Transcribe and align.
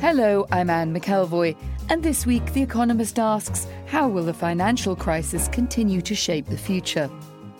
Hello, 0.00 0.46
I'm 0.50 0.70
Anne 0.70 0.94
McElvoy, 0.94 1.54
and 1.90 2.02
this 2.02 2.24
week 2.24 2.54
The 2.54 2.62
Economist 2.62 3.18
asks 3.18 3.66
How 3.84 4.08
will 4.08 4.24
the 4.24 4.32
financial 4.32 4.96
crisis 4.96 5.46
continue 5.48 6.00
to 6.00 6.14
shape 6.14 6.46
the 6.46 6.56
future? 6.56 7.10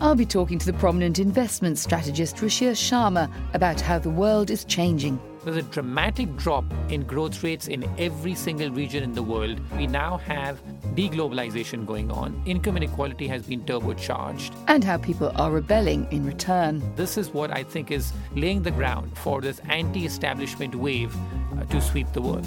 I'll 0.01 0.15
be 0.15 0.25
talking 0.25 0.59
to 0.59 0.65
the 0.65 0.79
prominent 0.79 1.19
investment 1.19 1.77
strategist 1.77 2.37
Ruchir 2.37 2.71
Sharma 2.71 3.31
about 3.53 3.79
how 3.79 3.99
the 3.99 4.09
world 4.09 4.51
is 4.51 4.65
changing. 4.65 5.21
There's 5.43 5.57
a 5.57 5.63
dramatic 5.63 6.37
drop 6.37 6.65
in 6.91 7.05
growth 7.05 7.43
rates 7.43 7.67
in 7.69 7.89
every 7.99 8.35
single 8.35 8.71
region 8.71 9.03
in 9.03 9.15
the 9.15 9.23
world. 9.23 9.59
We 9.77 9.87
now 9.87 10.19
have 10.19 10.61
deglobalization 10.95 11.87
going 11.87 12.11
on. 12.11 12.43
Income 12.45 12.77
inequality 12.77 13.27
has 13.29 13.45
been 13.45 13.65
turbocharged. 13.65 14.55
And 14.69 14.85
how 14.85 14.99
people 14.99 15.33
are 15.37 15.51
rebelling 15.51 16.07
in 16.11 16.27
return. 16.27 16.83
This 16.95 17.17
is 17.17 17.31
what 17.31 17.51
I 17.51 17.63
think 17.63 17.91
is 17.91 18.13
laying 18.35 18.63
the 18.63 18.71
ground 18.71 19.17
for 19.17 19.41
this 19.41 19.61
anti 19.61 20.05
establishment 20.05 20.75
wave 20.75 21.17
uh, 21.57 21.65
to 21.65 21.81
sweep 21.81 22.13
the 22.13 22.21
world. 22.21 22.47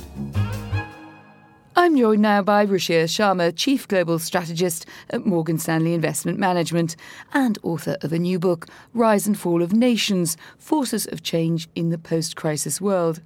I'm 1.84 1.98
joined 1.98 2.22
now 2.22 2.42
by 2.42 2.66
Ruchir 2.66 3.04
Sharma, 3.04 3.54
Chief 3.54 3.86
Global 3.90 4.18
Strategist 4.18 4.86
at 5.10 5.26
Morgan 5.26 5.58
Stanley 5.58 5.94
Investment 5.94 6.40
Management 6.40 6.96
and 7.34 7.60
author 7.62 7.98
of 8.00 8.14
a 8.14 8.20
new 8.20 8.40
book, 8.40 8.68
Rise 8.94 9.28
and 9.28 9.38
Fall 9.38 9.62
of 9.62 9.74
Nations 9.74 10.38
Forces 10.58 11.06
of 11.08 11.24
Change 11.24 11.68
in 11.76 11.90
the 11.90 11.98
Post 11.98 12.38
Crisis 12.38 12.80
World. 12.80 13.20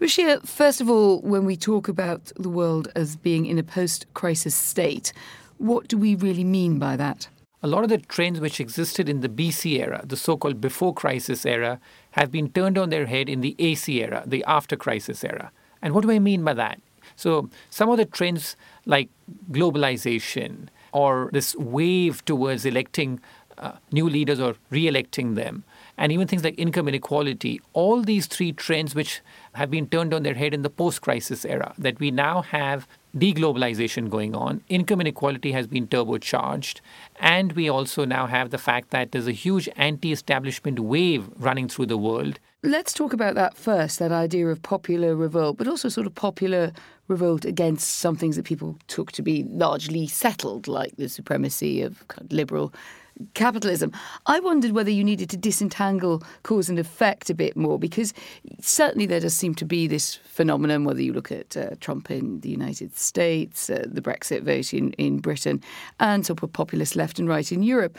Ruchir, 0.00 0.42
first 0.48 0.80
of 0.80 0.88
all, 0.88 1.20
when 1.20 1.44
we 1.44 1.54
talk 1.54 1.86
about 1.86 2.32
the 2.36 2.48
world 2.48 2.88
as 2.96 3.16
being 3.16 3.44
in 3.44 3.58
a 3.58 3.62
post 3.62 4.06
crisis 4.14 4.54
state, 4.54 5.12
what 5.58 5.86
do 5.86 5.98
we 5.98 6.14
really 6.14 6.44
mean 6.44 6.78
by 6.78 6.96
that? 6.96 7.28
A 7.62 7.68
lot 7.68 7.84
of 7.84 7.90
the 7.90 7.98
trends 7.98 8.40
which 8.40 8.58
existed 8.58 9.06
in 9.06 9.20
the 9.20 9.28
BC 9.28 9.78
era, 9.78 10.00
the 10.02 10.16
so 10.16 10.38
called 10.38 10.62
before 10.62 10.94
crisis 10.94 11.44
era, 11.44 11.78
have 12.12 12.30
been 12.30 12.48
turned 12.48 12.78
on 12.78 12.88
their 12.88 13.04
head 13.04 13.28
in 13.28 13.42
the 13.42 13.54
AC 13.58 14.02
era, 14.02 14.22
the 14.26 14.42
after 14.46 14.76
crisis 14.76 15.22
era. 15.22 15.52
And 15.82 15.92
what 15.92 16.04
do 16.04 16.10
I 16.10 16.18
mean 16.18 16.42
by 16.42 16.54
that? 16.54 16.80
So 17.16 17.50
some 17.70 17.88
of 17.88 17.96
the 17.96 18.04
trends 18.04 18.56
like 18.86 19.08
globalization 19.50 20.68
or 20.92 21.30
this 21.32 21.56
wave 21.56 22.24
towards 22.24 22.64
electing 22.64 23.20
uh, 23.58 23.72
new 23.92 24.08
leaders 24.08 24.40
or 24.40 24.56
re-electing 24.70 25.34
them 25.34 25.64
and 25.98 26.10
even 26.10 26.26
things 26.26 26.42
like 26.42 26.54
income 26.58 26.88
inequality 26.88 27.60
all 27.74 28.02
these 28.02 28.26
three 28.26 28.50
trends 28.50 28.94
which 28.94 29.20
have 29.54 29.70
been 29.70 29.86
turned 29.86 30.14
on 30.14 30.22
their 30.22 30.34
head 30.34 30.54
in 30.54 30.62
the 30.62 30.70
post-crisis 30.70 31.44
era 31.44 31.74
that 31.78 32.00
we 32.00 32.10
now 32.10 32.42
have 32.42 32.88
deglobalization 33.16 34.08
going 34.08 34.34
on. 34.34 34.62
Income 34.68 35.02
inequality 35.02 35.52
has 35.52 35.66
been 35.66 35.86
turbocharged. 35.86 36.80
And 37.20 37.52
we 37.52 37.68
also 37.68 38.04
now 38.04 38.26
have 38.26 38.50
the 38.50 38.58
fact 38.58 38.90
that 38.90 39.12
there's 39.12 39.26
a 39.26 39.32
huge 39.32 39.68
anti-establishment 39.76 40.80
wave 40.80 41.28
running 41.36 41.68
through 41.68 41.86
the 41.86 41.98
world. 41.98 42.38
Let's 42.62 42.92
talk 42.92 43.12
about 43.12 43.34
that 43.34 43.56
first, 43.56 43.98
that 43.98 44.12
idea 44.12 44.46
of 44.46 44.62
popular 44.62 45.16
revolt, 45.16 45.58
but 45.58 45.66
also 45.66 45.88
sort 45.88 46.06
of 46.06 46.14
popular 46.14 46.72
revolt 47.08 47.44
against 47.44 47.96
some 47.96 48.16
things 48.16 48.36
that 48.36 48.44
people 48.44 48.78
took 48.86 49.10
to 49.12 49.22
be 49.22 49.42
largely 49.50 50.06
settled, 50.06 50.68
like 50.68 50.96
the 50.96 51.08
supremacy 51.08 51.82
of 51.82 52.04
liberal 52.30 52.72
capitalism. 53.34 53.92
I 54.26 54.40
wondered 54.40 54.72
whether 54.72 54.90
you 54.90 55.04
needed 55.04 55.30
to 55.30 55.36
disentangle 55.36 56.22
cause 56.42 56.68
and 56.68 56.78
effect 56.78 57.30
a 57.30 57.34
bit 57.34 57.56
more, 57.56 57.78
because 57.78 58.12
certainly 58.60 59.06
there 59.06 59.20
does 59.20 59.34
seem 59.34 59.54
to 59.56 59.64
be 59.64 59.86
this 59.86 60.16
phenomenon, 60.24 60.84
whether 60.84 61.02
you 61.02 61.12
look 61.12 61.30
at 61.30 61.56
uh, 61.56 61.70
Trump 61.80 62.10
in 62.10 62.40
the 62.40 62.48
United 62.48 62.96
States, 62.96 63.70
uh, 63.70 63.84
the 63.86 64.02
Brexit 64.02 64.42
vote 64.42 64.72
in, 64.74 64.92
in 64.94 65.18
Britain, 65.18 65.62
and 66.00 66.26
sort 66.26 66.42
of 66.42 66.52
populist 66.52 66.96
left 66.96 67.18
and 67.18 67.28
right 67.28 67.52
in 67.52 67.62
Europe 67.62 67.96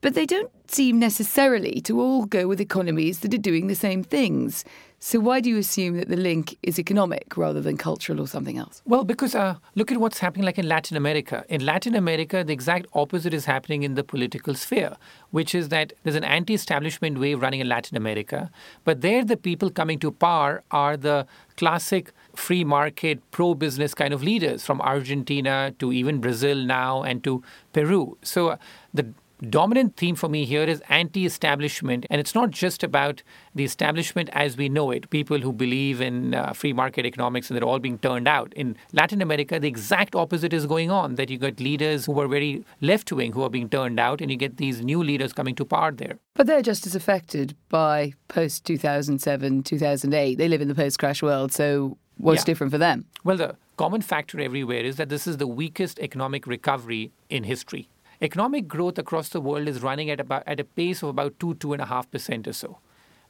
but 0.00 0.14
they 0.14 0.26
don't 0.26 0.50
seem 0.70 0.98
necessarily 0.98 1.80
to 1.82 2.00
all 2.00 2.24
go 2.26 2.46
with 2.46 2.60
economies 2.60 3.20
that 3.20 3.34
are 3.34 3.38
doing 3.38 3.66
the 3.66 3.74
same 3.74 4.02
things. 4.02 4.64
So 5.02 5.18
why 5.18 5.40
do 5.40 5.48
you 5.48 5.56
assume 5.56 5.96
that 5.96 6.08
the 6.08 6.16
link 6.16 6.58
is 6.62 6.78
economic 6.78 7.34
rather 7.36 7.62
than 7.62 7.78
cultural 7.78 8.20
or 8.20 8.26
something 8.26 8.58
else? 8.58 8.82
Well, 8.84 9.02
because 9.02 9.34
uh, 9.34 9.54
look 9.74 9.90
at 9.90 9.96
what's 9.96 10.18
happening 10.18 10.44
like 10.44 10.58
in 10.58 10.68
Latin 10.68 10.94
America. 10.94 11.42
In 11.48 11.64
Latin 11.64 11.94
America, 11.94 12.44
the 12.44 12.52
exact 12.52 12.86
opposite 12.92 13.32
is 13.32 13.46
happening 13.46 13.82
in 13.82 13.94
the 13.94 14.04
political 14.04 14.54
sphere, 14.54 14.96
which 15.30 15.54
is 15.54 15.70
that 15.70 15.94
there's 16.02 16.16
an 16.16 16.24
anti-establishment 16.24 17.18
wave 17.18 17.40
running 17.40 17.60
in 17.60 17.68
Latin 17.68 17.96
America, 17.96 18.50
but 18.84 19.00
there 19.00 19.24
the 19.24 19.38
people 19.38 19.70
coming 19.70 19.98
to 20.00 20.10
power 20.10 20.62
are 20.70 20.98
the 20.98 21.26
classic 21.56 22.12
free 22.34 22.62
market, 22.62 23.18
pro 23.30 23.54
business 23.54 23.94
kind 23.94 24.12
of 24.12 24.22
leaders 24.22 24.64
from 24.66 24.82
Argentina 24.82 25.74
to 25.78 25.92
even 25.92 26.20
Brazil 26.20 26.56
now 26.56 27.02
and 27.02 27.24
to 27.24 27.42
Peru. 27.72 28.18
So 28.22 28.50
uh, 28.50 28.56
the 28.92 29.14
dominant 29.48 29.96
theme 29.96 30.14
for 30.14 30.28
me 30.28 30.44
here 30.44 30.64
is 30.64 30.82
anti 30.88 31.24
establishment. 31.24 32.06
And 32.10 32.20
it's 32.20 32.34
not 32.34 32.50
just 32.50 32.82
about 32.82 33.22
the 33.54 33.64
establishment 33.64 34.28
as 34.32 34.56
we 34.56 34.68
know 34.68 34.90
it, 34.90 35.10
people 35.10 35.38
who 35.38 35.52
believe 35.52 36.00
in 36.00 36.34
uh, 36.34 36.52
free 36.52 36.72
market 36.72 37.06
economics 37.06 37.50
and 37.50 37.56
they're 37.56 37.68
all 37.68 37.78
being 37.78 37.98
turned 37.98 38.28
out. 38.28 38.52
In 38.54 38.76
Latin 38.92 39.22
America, 39.22 39.58
the 39.58 39.68
exact 39.68 40.14
opposite 40.14 40.52
is 40.52 40.66
going 40.66 40.90
on 40.90 41.14
that 41.14 41.30
you 41.30 41.38
get 41.38 41.60
leaders 41.60 42.06
who 42.06 42.18
are 42.20 42.28
very 42.28 42.64
left 42.80 43.12
wing 43.12 43.32
who 43.32 43.42
are 43.42 43.50
being 43.50 43.68
turned 43.68 43.98
out, 43.98 44.20
and 44.20 44.30
you 44.30 44.36
get 44.36 44.56
these 44.56 44.82
new 44.82 45.02
leaders 45.02 45.32
coming 45.32 45.54
to 45.54 45.64
power 45.64 45.92
there. 45.92 46.18
But 46.34 46.46
they're 46.46 46.62
just 46.62 46.86
as 46.86 46.94
affected 46.94 47.56
by 47.68 48.14
post 48.28 48.64
2007, 48.64 49.62
2008. 49.62 50.36
They 50.36 50.48
live 50.48 50.60
in 50.60 50.68
the 50.68 50.74
post 50.74 50.98
crash 50.98 51.22
world. 51.22 51.52
So 51.52 51.96
what's 52.18 52.42
yeah. 52.42 52.44
different 52.44 52.72
for 52.72 52.78
them? 52.78 53.06
Well, 53.24 53.36
the 53.36 53.56
common 53.76 54.02
factor 54.02 54.40
everywhere 54.40 54.82
is 54.82 54.96
that 54.96 55.08
this 55.08 55.26
is 55.26 55.38
the 55.38 55.46
weakest 55.46 55.98
economic 56.00 56.46
recovery 56.46 57.12
in 57.28 57.44
history. 57.44 57.88
Economic 58.22 58.68
growth 58.68 58.98
across 58.98 59.30
the 59.30 59.40
world 59.40 59.66
is 59.66 59.80
running 59.80 60.10
at 60.10 60.20
about 60.20 60.42
at 60.46 60.60
a 60.60 60.64
pace 60.64 61.02
of 61.02 61.08
about 61.08 61.38
two 61.40 61.54
two 61.54 61.72
and 61.72 61.80
a 61.80 61.86
half 61.86 62.10
percent 62.10 62.46
or 62.46 62.52
so. 62.52 62.78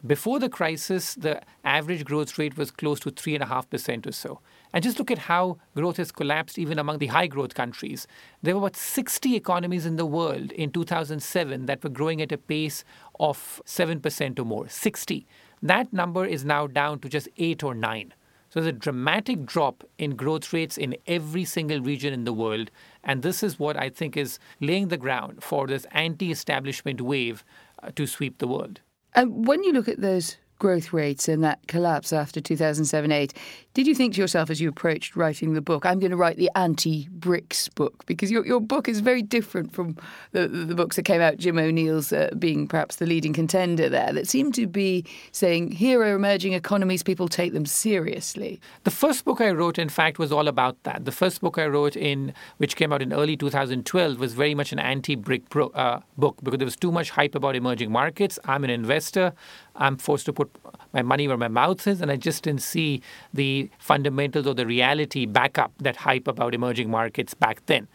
Before 0.05 0.41
the 0.41 0.49
crisis, 0.49 1.15
the 1.15 1.43
average 1.63 2.05
growth 2.05 2.37
rate 2.39 2.57
was 2.57 2.73
close 2.73 2.99
to 3.01 3.11
three 3.13 3.35
and 3.35 3.45
a 3.45 3.47
half 3.47 3.71
percent 3.71 4.05
or 4.05 4.13
so. 4.13 4.41
And 4.73 4.83
just 4.83 4.99
look 4.99 5.13
at 5.13 5.19
how 5.19 5.59
growth 5.77 5.99
has 5.99 6.11
collapsed 6.11 6.59
even 6.59 6.77
among 6.77 6.99
the 6.99 7.07
high 7.07 7.29
growth 7.29 7.55
countries. 7.55 8.09
There 8.43 8.55
were 8.57 8.63
about 8.63 8.77
60 8.77 9.37
economies 9.37 9.87
in 9.87 9.95
the 9.95 10.07
world 10.07 10.51
in 10.53 10.73
2007 10.73 11.67
that 11.67 11.85
were 11.85 11.91
growing 11.91 12.21
at 12.21 12.33
a 12.33 12.39
pace 12.39 12.83
of 13.21 13.63
7% 13.67 14.39
or 14.41 14.45
more. 14.45 14.69
60. 14.69 15.25
That 15.63 15.93
number 15.93 16.25
is 16.25 16.45
now 16.45 16.67
down 16.67 16.99
to 17.01 17.09
just 17.09 17.29
8 17.37 17.63
or 17.63 17.75
9. 17.77 18.15
So 18.51 18.61
there's 18.61 18.75
a 18.75 18.79
dramatic 18.79 19.47
drop 19.47 19.85
in 19.97 20.17
growth 20.17 20.53
rates 20.53 20.77
in 20.77 20.97
every 21.07 21.45
single 21.45 21.81
region 21.81 22.13
in 22.13 22.25
the 22.25 22.33
world. 22.33 22.71
And 23.05 23.23
this 23.23 23.43
is 23.45 23.59
what 23.61 23.77
I 23.77 23.89
think 23.89 24.17
is 24.17 24.41
laying 24.61 24.89
the 24.89 24.97
ground 24.97 25.43
for 25.43 25.69
this 25.69 25.87
anti 25.93 26.33
establishment 26.33 27.01
wave 27.01 27.45
uh, 27.83 27.91
to 27.95 28.07
sweep 28.07 28.39
the 28.39 28.49
world. 28.49 28.81
And 29.15 29.47
when 29.47 29.63
you 29.63 29.73
look 29.73 29.89
at 29.89 30.01
those 30.01 30.37
growth 30.61 30.93
rates 30.93 31.27
and 31.27 31.43
that 31.43 31.59
collapse 31.67 32.13
after 32.13 32.41
2007 32.41 33.11
8. 33.11 33.35
Did 33.73 33.87
you 33.87 33.95
think 33.95 34.15
to 34.15 34.21
yourself 34.21 34.51
as 34.51 34.61
you 34.61 34.69
approached 34.69 35.17
writing 35.17 35.55
the 35.55 35.61
book, 35.61 35.87
I'm 35.87 35.99
going 35.99 36.11
to 36.11 36.17
write 36.17 36.37
the 36.37 36.51
anti 36.55 37.09
BRICS 37.19 37.75
book? 37.75 38.05
Because 38.07 38.31
your, 38.31 38.47
your 38.47 38.61
book 38.61 38.89
is 38.89 39.01
very 39.01 39.23
different 39.23 39.73
from 39.73 39.97
the, 40.33 40.47
the 40.47 40.75
books 40.75 40.97
that 40.97 41.05
came 41.05 41.21
out, 41.21 41.39
Jim 41.39 41.59
O'Neill's 41.59 42.13
uh, 42.13 42.31
being 42.39 42.69
perhaps 42.69 42.97
the 42.97 43.07
leading 43.07 43.33
contender 43.33 43.89
there, 43.89 44.13
that 44.13 44.29
seemed 44.29 44.55
to 44.55 44.67
be 44.67 45.05
saying, 45.33 45.73
here 45.73 46.01
are 46.03 46.15
emerging 46.15 46.53
economies, 46.53 47.03
people 47.03 47.27
take 47.29 47.53
them 47.53 47.67
seriously. 47.67 48.61
The 48.85 48.91
first 48.91 49.25
book 49.25 49.41
I 49.41 49.51
wrote, 49.51 49.79
in 49.79 49.89
fact, 49.89 50.19
was 50.19 50.31
all 50.31 50.47
about 50.47 50.83
that. 50.83 51.05
The 51.05 51.13
first 51.13 51.41
book 51.41 51.59
I 51.59 51.67
wrote, 51.67 51.97
in 51.97 52.35
which 52.59 52.77
came 52.77 52.93
out 52.93 53.01
in 53.01 53.13
early 53.13 53.37
2012, 53.37 54.19
was 54.19 54.35
very 54.35 54.55
much 54.55 54.73
an 54.73 54.79
anti 54.79 55.17
BRIC 55.17 55.45
uh, 55.75 56.01
book 56.19 56.37
because 56.43 56.59
there 56.59 56.67
was 56.67 56.77
too 56.77 56.93
much 56.93 57.11
hype 57.11 57.35
about 57.35 57.57
emerging 57.57 57.91
markets. 57.91 58.39
I'm 58.45 58.63
an 58.65 58.71
investor. 58.71 59.33
I'm 59.77 59.97
forced 59.97 60.27
to 60.27 60.33
put 60.33 60.50
my 60.93 61.03
money 61.03 61.29
where 61.29 61.37
my 61.37 61.49
mouth 61.49 61.87
is, 61.87 62.01
and 62.01 62.11
I 62.11 62.17
just 62.17 62.43
didn't 62.43 62.63
see 62.63 63.03
the 63.33 63.71
fundamentals 63.79 64.47
or 64.47 64.55
the 64.55 64.67
reality 64.67 65.27
back 65.27 65.59
up 65.59 65.73
that 65.79 65.97
hype 65.97 66.27
about 66.27 66.55
emerging 66.55 66.91
markets 66.91 67.35
back 67.35 67.65
then. 67.67 67.87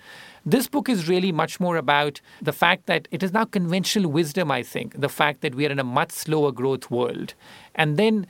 This 0.45 0.67
book 0.67 0.87
is 0.87 1.09
really 1.09 1.31
much 1.31 1.59
more 1.59 1.75
about 1.75 2.21
the 2.41 2.53
fact 2.53 2.85
that 2.85 3.07
it 3.11 3.23
is 3.23 3.33
now 3.33 3.45
conventional 3.45 4.11
wisdom, 4.11 4.51
I 4.51 4.63
think, 4.63 4.99
the 4.99 5.09
fact 5.09 5.41
that 5.41 5.55
we 5.55 5.65
are 5.65 5.71
in 5.71 5.79
a 5.79 5.83
much 5.83 6.11
slower 6.11 6.51
growth 6.51 6.91
world. 6.91 7.33
And 7.73 7.97
then 7.97 8.27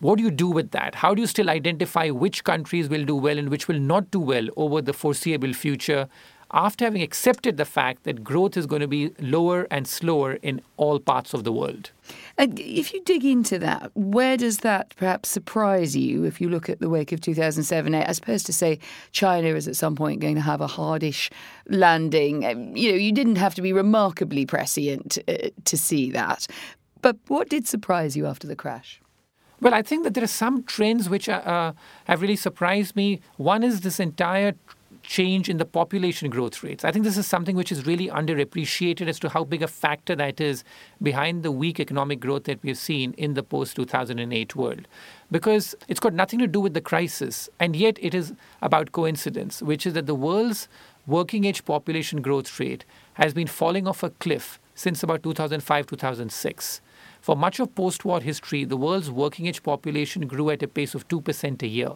what 0.00 0.16
do 0.16 0.24
you 0.24 0.30
do 0.30 0.48
with 0.48 0.70
that? 0.70 0.94
How 0.94 1.14
do 1.14 1.20
you 1.20 1.26
still 1.26 1.50
identify 1.50 2.08
which 2.08 2.44
countries 2.44 2.88
will 2.88 3.04
do 3.04 3.14
well 3.14 3.38
and 3.38 3.50
which 3.50 3.68
will 3.68 3.78
not 3.78 4.10
do 4.10 4.20
well 4.20 4.48
over 4.56 4.80
the 4.80 4.94
foreseeable 4.94 5.52
future? 5.52 6.08
After 6.52 6.84
having 6.84 7.02
accepted 7.02 7.56
the 7.56 7.64
fact 7.64 8.04
that 8.04 8.22
growth 8.22 8.56
is 8.56 8.66
going 8.66 8.80
to 8.80 8.88
be 8.88 9.10
lower 9.18 9.66
and 9.70 9.86
slower 9.86 10.34
in 10.34 10.60
all 10.76 10.98
parts 10.98 11.34
of 11.34 11.44
the 11.44 11.52
world. 11.52 11.90
And 12.38 12.58
if 12.60 12.94
you 12.94 13.02
dig 13.02 13.24
into 13.24 13.58
that, 13.58 13.90
where 13.94 14.36
does 14.36 14.58
that 14.58 14.94
perhaps 14.96 15.28
surprise 15.28 15.96
you 15.96 16.24
if 16.24 16.40
you 16.40 16.48
look 16.48 16.68
at 16.68 16.80
the 16.80 16.88
wake 16.88 17.12
of 17.12 17.20
2007, 17.20 17.94
as 17.94 18.18
opposed 18.18 18.46
to 18.46 18.52
say 18.52 18.78
China 19.12 19.48
is 19.48 19.66
at 19.66 19.76
some 19.76 19.96
point 19.96 20.20
going 20.20 20.36
to 20.36 20.40
have 20.40 20.60
a 20.60 20.66
hardish 20.66 21.30
landing? 21.68 22.44
Um, 22.44 22.76
you 22.76 22.92
know, 22.92 22.98
you 22.98 23.12
didn't 23.12 23.36
have 23.36 23.54
to 23.56 23.62
be 23.62 23.72
remarkably 23.72 24.46
prescient 24.46 25.18
uh, 25.26 25.48
to 25.64 25.76
see 25.76 26.10
that. 26.12 26.46
But 27.02 27.16
what 27.26 27.48
did 27.48 27.66
surprise 27.66 28.16
you 28.16 28.26
after 28.26 28.46
the 28.46 28.56
crash? 28.56 29.00
Well, 29.60 29.74
I 29.74 29.82
think 29.82 30.04
that 30.04 30.14
there 30.14 30.24
are 30.24 30.28
some 30.28 30.64
trends 30.64 31.08
which 31.08 31.28
uh, 31.28 31.32
uh 31.32 31.72
have 32.04 32.20
really 32.20 32.36
surprised 32.36 32.94
me. 32.94 33.20
One 33.36 33.62
is 33.62 33.80
this 33.80 33.98
entire 33.98 34.54
change 35.06 35.48
in 35.48 35.56
the 35.56 35.64
population 35.64 36.28
growth 36.28 36.62
rates. 36.62 36.84
I 36.84 36.90
think 36.90 37.04
this 37.04 37.16
is 37.16 37.26
something 37.26 37.56
which 37.56 37.72
is 37.72 37.86
really 37.86 38.08
underappreciated 38.08 39.08
as 39.08 39.18
to 39.20 39.28
how 39.28 39.44
big 39.44 39.62
a 39.62 39.68
factor 39.68 40.16
that 40.16 40.40
is 40.40 40.64
behind 41.00 41.42
the 41.42 41.52
weak 41.52 41.78
economic 41.80 42.20
growth 42.20 42.44
that 42.44 42.62
we've 42.62 42.76
seen 42.76 43.14
in 43.16 43.34
the 43.34 43.42
post 43.42 43.76
2008 43.76 44.56
world. 44.56 44.88
Because 45.30 45.74
it's 45.88 46.00
got 46.00 46.12
nothing 46.12 46.40
to 46.40 46.46
do 46.46 46.60
with 46.60 46.74
the 46.74 46.80
crisis, 46.80 47.48
and 47.60 47.76
yet 47.76 47.98
it 48.02 48.14
is 48.14 48.34
about 48.62 48.92
coincidence, 48.92 49.62
which 49.62 49.86
is 49.86 49.94
that 49.94 50.06
the 50.06 50.14
world's 50.14 50.68
working 51.06 51.44
age 51.44 51.64
population 51.64 52.20
growth 52.20 52.58
rate 52.58 52.84
has 53.14 53.32
been 53.32 53.46
falling 53.46 53.86
off 53.86 54.02
a 54.02 54.10
cliff 54.10 54.60
since 54.74 55.02
about 55.02 55.22
2005 55.22 55.86
2006. 55.86 56.80
For 57.20 57.36
much 57.36 57.58
of 57.60 57.74
post 57.74 58.04
war 58.04 58.20
history, 58.20 58.64
the 58.64 58.76
world's 58.76 59.10
working 59.10 59.46
age 59.46 59.62
population 59.62 60.26
grew 60.26 60.50
at 60.50 60.62
a 60.62 60.68
pace 60.68 60.94
of 60.94 61.08
2% 61.08 61.62
a 61.62 61.66
year. 61.66 61.92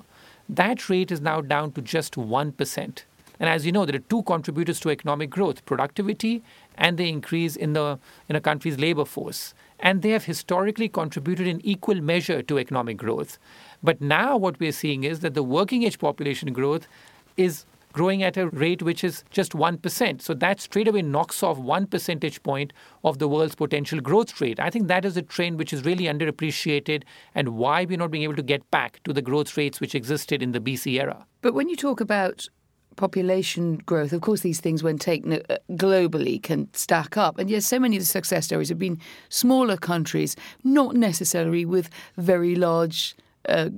That 0.51 0.89
rate 0.89 1.13
is 1.13 1.21
now 1.21 1.43
down 1.43 1.71
to 1.73 1.81
just 1.81 2.15
1%. 2.17 3.03
And 3.39 3.49
as 3.49 3.65
you 3.65 3.71
know, 3.71 3.87
there 3.87 3.95
are 3.95 4.01
two 4.11 4.25
contributors 4.25 4.81
to 4.81 4.91
economic 4.91 5.31
growth 5.31 5.65
productivity 5.65 6.43
and 6.75 6.99
the 6.99 7.09
increase 7.09 7.55
in, 7.55 7.73
the, 7.73 8.01
in 8.29 8.35
a 8.35 8.41
country's 8.41 8.77
labor 8.77 9.05
force. 9.05 9.55
And 9.79 10.03
they 10.03 10.11
have 10.11 10.25
historically 10.25 10.89
contributed 10.89 11.47
in 11.47 11.65
equal 11.65 12.01
measure 12.01 12.43
to 12.43 12.59
economic 12.59 12.97
growth. 12.97 13.39
But 13.81 14.01
now 14.01 14.37
what 14.37 14.59
we're 14.59 14.73
seeing 14.73 15.05
is 15.05 15.21
that 15.21 15.35
the 15.35 15.45
working 15.45 15.85
age 15.85 16.01
population 16.01 16.53
growth 16.53 16.89
is 17.37 17.65
growing 17.93 18.23
at 18.23 18.37
a 18.37 18.49
rate 18.49 18.83
which 18.83 19.05
is 19.05 19.25
just 19.31 19.53
1%. 19.53 20.23
So 20.23 20.35
that 20.35 20.61
straight 20.61 20.89
away 20.89 21.03
knocks 21.03 21.43
off 21.43 21.59
one 21.59 21.87
percentage 21.87 22.43
point 22.43 22.73
of 23.05 23.19
the 23.19 23.29
world's 23.29 23.55
potential 23.55 24.01
growth 24.01 24.41
rate. 24.41 24.61
I 24.61 24.71
think 24.71 24.89
that 24.89 25.05
is 25.05 25.17
a 25.17 25.23
trend 25.23 25.59
which 25.59 25.73
is 25.73 25.85
really 25.85 26.05
underappreciated 26.05 27.03
and 27.35 27.51
why 27.51 27.85
we're 27.85 27.99
not 27.99 28.11
being 28.11 28.25
able 28.25 28.37
to 28.37 28.43
get 28.43 28.69
back 28.71 29.03
to 29.05 29.13
the 29.13 29.23
growth 29.23 29.57
rates 29.57 29.81
which 29.81 29.95
existed 29.95 30.43
in 30.43 30.53
the 30.53 30.61
BC 30.61 31.01
era. 31.01 31.27
But 31.43 31.55
when 31.55 31.69
you 31.69 31.77
talk 31.77 32.01
about 32.01 32.49
population 32.97 33.77
growth, 33.87 34.13
of 34.13 34.21
course, 34.21 34.41
these 34.41 34.61
things, 34.61 34.83
when 34.83 34.99
taken 34.99 35.33
uh, 35.33 35.57
globally, 35.73 36.43
can 36.43 36.69
stack 36.75 37.17
up. 37.17 37.39
And 37.39 37.49
yes, 37.49 37.67
so 37.67 37.79
many 37.79 37.97
of 37.97 38.03
the 38.03 38.07
success 38.07 38.47
stories 38.47 38.69
have 38.69 38.79
been 38.79 39.01
smaller 39.29 39.77
countries, 39.77 40.37
not 40.65 40.95
necessarily 40.95 41.65
with 41.65 41.89
very 42.17 42.55
large 42.55 43.17
uh, 43.49 43.71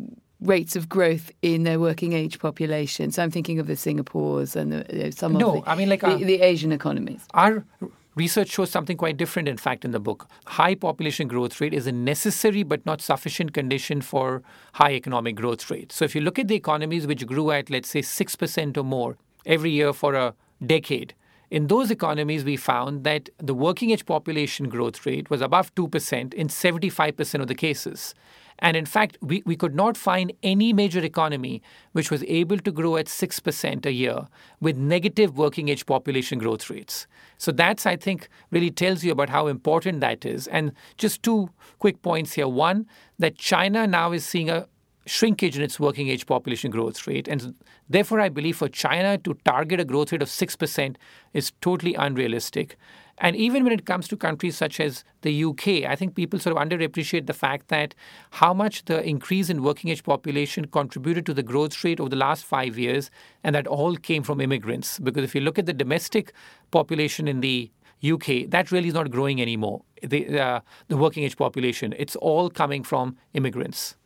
rates 0.42 0.76
of 0.76 0.88
growth 0.88 1.30
in 1.40 1.62
their 1.62 1.78
working 1.78 2.12
age 2.12 2.38
population. 2.38 3.10
So 3.10 3.22
I'm 3.22 3.30
thinking 3.30 3.58
of 3.58 3.66
the 3.66 3.74
Singapores 3.74 4.56
and 4.56 4.72
the, 4.72 5.12
some 5.12 5.34
no, 5.34 5.58
of 5.58 5.64
the, 5.64 5.70
I 5.70 5.74
mean, 5.74 5.88
like 5.88 6.00
the, 6.00 6.08
uh, 6.08 6.16
the 6.16 6.40
Asian 6.40 6.72
economies. 6.72 7.24
Our 7.34 7.64
research 8.14 8.48
shows 8.48 8.70
something 8.70 8.96
quite 8.96 9.16
different, 9.16 9.48
in 9.48 9.56
fact, 9.56 9.84
in 9.84 9.92
the 9.92 10.00
book. 10.00 10.28
High 10.46 10.74
population 10.74 11.28
growth 11.28 11.60
rate 11.60 11.72
is 11.72 11.86
a 11.86 11.92
necessary 11.92 12.62
but 12.62 12.84
not 12.84 13.00
sufficient 13.00 13.52
condition 13.52 14.00
for 14.00 14.42
high 14.74 14.92
economic 14.92 15.36
growth 15.36 15.70
rate. 15.70 15.92
So 15.92 16.04
if 16.04 16.14
you 16.14 16.20
look 16.20 16.38
at 16.38 16.48
the 16.48 16.56
economies 16.56 17.06
which 17.06 17.26
grew 17.26 17.50
at, 17.52 17.70
let's 17.70 17.88
say, 17.88 18.00
6% 18.00 18.76
or 18.76 18.84
more 18.84 19.16
every 19.46 19.70
year 19.70 19.92
for 19.92 20.14
a 20.14 20.34
decade, 20.64 21.14
in 21.52 21.66
those 21.66 21.90
economies, 21.90 22.44
we 22.44 22.56
found 22.56 23.04
that 23.04 23.28
the 23.36 23.52
working 23.52 23.90
age 23.90 24.06
population 24.06 24.70
growth 24.70 25.04
rate 25.04 25.28
was 25.28 25.42
above 25.42 25.74
2% 25.74 26.32
in 26.32 26.48
75% 26.48 27.40
of 27.42 27.46
the 27.46 27.54
cases. 27.54 28.14
And 28.60 28.74
in 28.74 28.86
fact, 28.86 29.18
we, 29.20 29.42
we 29.44 29.54
could 29.54 29.74
not 29.74 29.98
find 29.98 30.32
any 30.42 30.72
major 30.72 31.00
economy 31.00 31.60
which 31.92 32.10
was 32.10 32.24
able 32.26 32.56
to 32.56 32.72
grow 32.72 32.96
at 32.96 33.04
6% 33.04 33.84
a 33.84 33.92
year 33.92 34.28
with 34.62 34.78
negative 34.78 35.36
working 35.36 35.68
age 35.68 35.84
population 35.84 36.38
growth 36.38 36.70
rates. 36.70 37.06
So 37.36 37.52
that's, 37.52 37.84
I 37.84 37.96
think, 37.96 38.30
really 38.50 38.70
tells 38.70 39.04
you 39.04 39.12
about 39.12 39.28
how 39.28 39.46
important 39.48 40.00
that 40.00 40.24
is. 40.24 40.46
And 40.46 40.72
just 40.96 41.22
two 41.22 41.50
quick 41.80 42.00
points 42.00 42.32
here. 42.32 42.48
One, 42.48 42.86
that 43.18 43.36
China 43.36 43.86
now 43.86 44.12
is 44.12 44.24
seeing 44.24 44.48
a 44.48 44.68
shrinkage 45.06 45.56
in 45.56 45.62
its 45.62 45.80
working 45.80 46.08
age 46.08 46.26
population 46.26 46.70
growth 46.70 47.06
rate. 47.06 47.28
And 47.28 47.54
therefore, 47.88 48.20
I 48.20 48.28
believe 48.28 48.56
for 48.56 48.68
China 48.68 49.18
to 49.18 49.34
target 49.44 49.80
a 49.80 49.84
growth 49.84 50.12
rate 50.12 50.22
of 50.22 50.28
6% 50.28 50.96
is 51.32 51.52
totally 51.60 51.94
unrealistic. 51.94 52.76
And 53.18 53.36
even 53.36 53.62
when 53.62 53.72
it 53.72 53.86
comes 53.86 54.08
to 54.08 54.16
countries 54.16 54.56
such 54.56 54.80
as 54.80 55.04
the 55.20 55.44
UK, 55.44 55.84
I 55.88 55.94
think 55.94 56.14
people 56.14 56.38
sort 56.38 56.56
of 56.56 56.62
underappreciate 56.62 57.26
the 57.26 57.34
fact 57.34 57.68
that 57.68 57.94
how 58.30 58.54
much 58.54 58.84
the 58.86 59.06
increase 59.06 59.50
in 59.50 59.62
working 59.62 59.90
age 59.90 60.02
population 60.02 60.66
contributed 60.66 61.26
to 61.26 61.34
the 61.34 61.42
growth 61.42 61.84
rate 61.84 62.00
over 62.00 62.08
the 62.08 62.16
last 62.16 62.44
five 62.44 62.78
years, 62.78 63.10
and 63.44 63.54
that 63.54 63.66
all 63.66 63.96
came 63.96 64.22
from 64.22 64.40
immigrants. 64.40 64.98
Because 64.98 65.24
if 65.24 65.34
you 65.34 65.40
look 65.40 65.58
at 65.58 65.66
the 65.66 65.72
domestic 65.72 66.32
population 66.70 67.28
in 67.28 67.40
the 67.40 67.70
UK, 68.04 68.48
that 68.48 68.72
really 68.72 68.88
is 68.88 68.94
not 68.94 69.10
growing 69.10 69.40
anymore. 69.40 69.82
The, 70.02 70.40
uh, 70.40 70.60
the 70.88 70.96
working 70.96 71.22
age 71.22 71.36
population, 71.36 71.94
it's 71.96 72.16
all 72.16 72.50
coming 72.50 72.82
from 72.82 73.16
immigrants. 73.34 73.96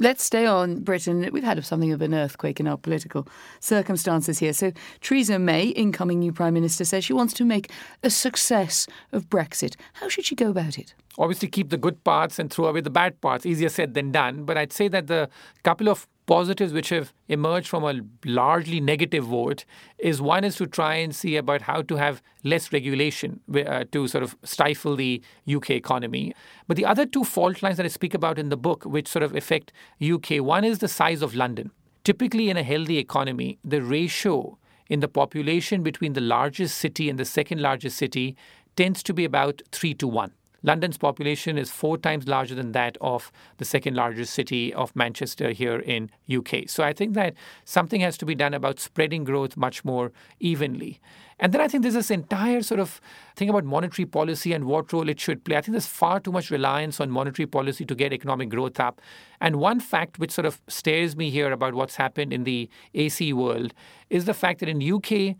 Let's 0.00 0.24
stay 0.24 0.46
on 0.46 0.80
Britain. 0.80 1.28
We've 1.32 1.44
had 1.44 1.62
something 1.66 1.92
of 1.92 2.00
an 2.00 2.14
earthquake 2.14 2.58
in 2.58 2.66
our 2.66 2.78
political 2.78 3.28
circumstances 3.60 4.38
here. 4.38 4.54
So, 4.54 4.72
Theresa 5.02 5.38
May, 5.38 5.66
incoming 5.66 6.20
new 6.20 6.32
Prime 6.32 6.54
Minister, 6.54 6.86
says 6.86 7.04
she 7.04 7.12
wants 7.12 7.34
to 7.34 7.44
make 7.44 7.70
a 8.02 8.08
success 8.08 8.86
of 9.12 9.28
Brexit. 9.28 9.76
How 9.94 10.08
should 10.08 10.24
she 10.24 10.34
go 10.34 10.48
about 10.48 10.78
it? 10.78 10.94
Obviously, 11.18 11.48
keep 11.48 11.68
the 11.68 11.76
good 11.76 12.02
parts 12.04 12.38
and 12.38 12.50
throw 12.50 12.66
away 12.66 12.80
the 12.80 12.88
bad 12.88 13.20
parts. 13.20 13.44
Easier 13.44 13.68
said 13.68 13.92
than 13.92 14.12
done. 14.12 14.44
But 14.44 14.56
I'd 14.56 14.72
say 14.72 14.88
that 14.88 15.08
the 15.08 15.28
couple 15.62 15.90
of 15.90 16.08
positives 16.26 16.72
which 16.72 16.90
have 16.90 17.12
emerged 17.28 17.68
from 17.68 17.84
a 17.84 18.00
largely 18.24 18.80
negative 18.80 19.24
vote 19.24 19.64
is 19.98 20.20
one 20.22 20.44
is 20.44 20.56
to 20.56 20.66
try 20.66 20.94
and 20.94 21.14
see 21.14 21.36
about 21.36 21.62
how 21.62 21.82
to 21.82 21.96
have 21.96 22.22
less 22.44 22.72
regulation 22.72 23.40
uh, 23.54 23.84
to 23.90 24.06
sort 24.06 24.22
of 24.22 24.36
stifle 24.44 24.96
the 24.96 25.22
UK 25.52 25.70
economy. 25.70 26.34
But 26.68 26.76
the 26.76 26.86
other 26.86 27.06
two 27.06 27.24
fault 27.24 27.62
lines 27.62 27.76
that 27.76 27.86
I 27.86 27.88
speak 27.88 28.14
about 28.14 28.38
in 28.38 28.50
the 28.50 28.56
book, 28.56 28.84
which 28.84 29.08
sort 29.08 29.22
of 29.22 29.34
affect 29.34 29.72
UK, 30.00 30.38
one 30.40 30.64
is 30.64 30.78
the 30.78 30.88
size 30.88 31.22
of 31.22 31.34
London. 31.34 31.70
Typically, 32.04 32.50
in 32.50 32.56
a 32.56 32.62
healthy 32.62 32.98
economy, 32.98 33.58
the 33.64 33.82
ratio 33.82 34.58
in 34.88 35.00
the 35.00 35.08
population 35.08 35.82
between 35.82 36.12
the 36.12 36.20
largest 36.20 36.78
city 36.78 37.08
and 37.08 37.18
the 37.18 37.24
second 37.24 37.60
largest 37.60 37.96
city 37.96 38.36
tends 38.76 39.02
to 39.02 39.14
be 39.14 39.24
about 39.24 39.62
three 39.70 39.94
to 39.94 40.08
one. 40.08 40.32
London's 40.62 40.98
population 40.98 41.58
is 41.58 41.70
four 41.70 41.98
times 41.98 42.28
larger 42.28 42.54
than 42.54 42.72
that 42.72 42.96
of 43.00 43.32
the 43.58 43.64
second 43.64 43.94
largest 43.94 44.32
city 44.32 44.72
of 44.72 44.94
Manchester 44.94 45.50
here 45.50 45.78
in 45.78 46.10
UK. 46.32 46.68
So 46.68 46.84
I 46.84 46.92
think 46.92 47.14
that 47.14 47.34
something 47.64 48.00
has 48.00 48.16
to 48.18 48.26
be 48.26 48.34
done 48.34 48.54
about 48.54 48.78
spreading 48.78 49.24
growth 49.24 49.56
much 49.56 49.84
more 49.84 50.12
evenly. 50.38 51.00
And 51.38 51.52
then 51.52 51.60
I 51.60 51.66
think 51.66 51.82
there's 51.82 51.94
this 51.94 52.12
entire 52.12 52.62
sort 52.62 52.78
of 52.78 53.00
thing 53.34 53.48
about 53.48 53.64
monetary 53.64 54.06
policy 54.06 54.52
and 54.52 54.64
what 54.64 54.92
role 54.92 55.08
it 55.08 55.18
should 55.18 55.44
play. 55.44 55.56
I 55.56 55.60
think 55.60 55.72
there's 55.72 55.86
far 55.86 56.20
too 56.20 56.30
much 56.30 56.50
reliance 56.50 57.00
on 57.00 57.10
monetary 57.10 57.46
policy 57.46 57.84
to 57.86 57.96
get 57.96 58.12
economic 58.12 58.48
growth 58.48 58.78
up. 58.78 59.00
And 59.40 59.56
one 59.56 59.80
fact 59.80 60.20
which 60.20 60.30
sort 60.30 60.46
of 60.46 60.60
stares 60.68 61.16
me 61.16 61.30
here 61.30 61.50
about 61.50 61.74
what's 61.74 61.96
happened 61.96 62.32
in 62.32 62.44
the 62.44 62.70
AC 62.94 63.32
world 63.32 63.74
is 64.08 64.26
the 64.26 64.34
fact 64.34 64.60
that 64.60 64.68
in 64.68 64.80
UK 64.80 65.36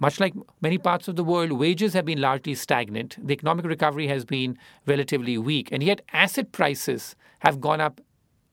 much 0.00 0.20
like 0.20 0.34
many 0.60 0.78
parts 0.78 1.08
of 1.08 1.16
the 1.16 1.24
world, 1.24 1.52
wages 1.52 1.92
have 1.92 2.04
been 2.04 2.20
largely 2.20 2.54
stagnant. 2.54 3.16
The 3.24 3.34
economic 3.34 3.64
recovery 3.64 4.06
has 4.08 4.24
been 4.24 4.58
relatively 4.86 5.38
weak. 5.38 5.70
And 5.72 5.82
yet, 5.82 6.02
asset 6.12 6.52
prices 6.52 7.16
have 7.40 7.60
gone 7.60 7.80
up 7.80 8.00